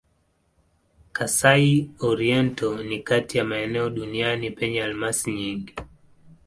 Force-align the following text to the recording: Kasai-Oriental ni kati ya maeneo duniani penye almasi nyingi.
Kasai-Oriental 1.11 2.83
ni 2.83 2.99
kati 2.99 3.37
ya 3.37 3.43
maeneo 3.43 3.89
duniani 3.89 4.51
penye 4.51 4.83
almasi 4.83 5.31
nyingi. 5.31 5.75